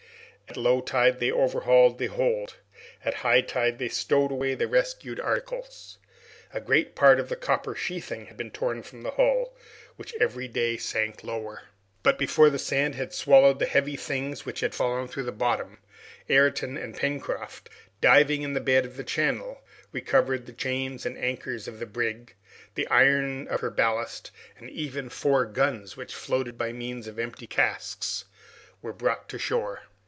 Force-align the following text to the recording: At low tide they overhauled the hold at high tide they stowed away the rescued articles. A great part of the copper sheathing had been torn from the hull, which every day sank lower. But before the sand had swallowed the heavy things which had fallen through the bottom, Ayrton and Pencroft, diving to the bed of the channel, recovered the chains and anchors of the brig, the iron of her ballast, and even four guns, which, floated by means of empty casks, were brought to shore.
At 0.49 0.57
low 0.57 0.81
tide 0.81 1.21
they 1.21 1.31
overhauled 1.31 1.97
the 1.97 2.07
hold 2.07 2.57
at 3.05 3.13
high 3.13 3.39
tide 3.39 3.79
they 3.79 3.87
stowed 3.87 4.31
away 4.33 4.53
the 4.53 4.67
rescued 4.67 5.17
articles. 5.17 5.97
A 6.53 6.59
great 6.59 6.93
part 6.93 7.21
of 7.21 7.29
the 7.29 7.37
copper 7.37 7.73
sheathing 7.73 8.25
had 8.25 8.35
been 8.35 8.51
torn 8.51 8.83
from 8.83 9.01
the 9.03 9.11
hull, 9.11 9.55
which 9.95 10.13
every 10.19 10.49
day 10.49 10.75
sank 10.75 11.23
lower. 11.23 11.69
But 12.03 12.17
before 12.17 12.49
the 12.49 12.59
sand 12.59 12.95
had 12.95 13.13
swallowed 13.13 13.59
the 13.59 13.65
heavy 13.65 13.95
things 13.95 14.45
which 14.45 14.59
had 14.59 14.75
fallen 14.75 15.07
through 15.07 15.23
the 15.23 15.31
bottom, 15.31 15.77
Ayrton 16.27 16.75
and 16.75 16.97
Pencroft, 16.97 17.69
diving 18.01 18.41
to 18.43 18.53
the 18.53 18.59
bed 18.59 18.85
of 18.85 18.97
the 18.97 19.05
channel, 19.05 19.61
recovered 19.93 20.47
the 20.47 20.51
chains 20.51 21.05
and 21.05 21.17
anchors 21.17 21.65
of 21.69 21.79
the 21.79 21.85
brig, 21.85 22.35
the 22.75 22.89
iron 22.89 23.47
of 23.47 23.61
her 23.61 23.71
ballast, 23.71 24.31
and 24.57 24.69
even 24.69 25.07
four 25.07 25.45
guns, 25.45 25.95
which, 25.95 26.13
floated 26.13 26.57
by 26.57 26.73
means 26.73 27.07
of 27.07 27.17
empty 27.17 27.47
casks, 27.47 28.25
were 28.81 28.91
brought 28.91 29.29
to 29.29 29.39
shore. 29.39 29.83